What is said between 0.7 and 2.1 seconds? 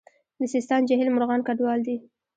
جهیل مرغان کډوال دي